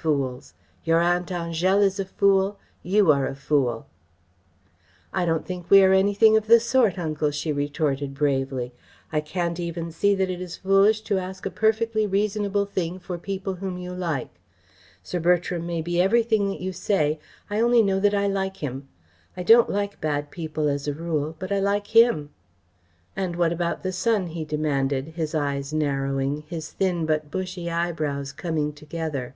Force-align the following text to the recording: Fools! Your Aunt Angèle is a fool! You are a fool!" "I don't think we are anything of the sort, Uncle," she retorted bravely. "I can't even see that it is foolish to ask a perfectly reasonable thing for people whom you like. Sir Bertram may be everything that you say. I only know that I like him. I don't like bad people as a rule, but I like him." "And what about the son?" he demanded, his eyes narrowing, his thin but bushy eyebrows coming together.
Fools! 0.00 0.54
Your 0.84 1.00
Aunt 1.00 1.30
Angèle 1.30 1.82
is 1.82 1.98
a 1.98 2.04
fool! 2.04 2.56
You 2.84 3.10
are 3.10 3.26
a 3.26 3.34
fool!" 3.34 3.86
"I 5.12 5.26
don't 5.26 5.44
think 5.44 5.68
we 5.68 5.82
are 5.82 5.92
anything 5.92 6.36
of 6.36 6.46
the 6.46 6.60
sort, 6.60 7.00
Uncle," 7.00 7.32
she 7.32 7.50
retorted 7.50 8.14
bravely. 8.14 8.72
"I 9.12 9.20
can't 9.20 9.58
even 9.58 9.90
see 9.90 10.14
that 10.14 10.30
it 10.30 10.40
is 10.40 10.56
foolish 10.56 11.00
to 11.00 11.18
ask 11.18 11.46
a 11.46 11.50
perfectly 11.50 12.06
reasonable 12.06 12.64
thing 12.64 13.00
for 13.00 13.18
people 13.18 13.54
whom 13.54 13.76
you 13.76 13.92
like. 13.92 14.28
Sir 15.02 15.18
Bertram 15.18 15.66
may 15.66 15.82
be 15.82 16.00
everything 16.00 16.48
that 16.50 16.60
you 16.60 16.72
say. 16.72 17.18
I 17.50 17.58
only 17.58 17.82
know 17.82 17.98
that 17.98 18.14
I 18.14 18.28
like 18.28 18.58
him. 18.58 18.86
I 19.36 19.42
don't 19.42 19.68
like 19.68 20.00
bad 20.00 20.30
people 20.30 20.68
as 20.68 20.86
a 20.86 20.94
rule, 20.94 21.34
but 21.40 21.50
I 21.50 21.58
like 21.58 21.88
him." 21.88 22.30
"And 23.16 23.34
what 23.34 23.52
about 23.52 23.82
the 23.82 23.92
son?" 23.92 24.28
he 24.28 24.44
demanded, 24.44 25.08
his 25.16 25.34
eyes 25.34 25.72
narrowing, 25.72 26.44
his 26.48 26.70
thin 26.70 27.04
but 27.04 27.32
bushy 27.32 27.68
eyebrows 27.68 28.30
coming 28.32 28.72
together. 28.72 29.34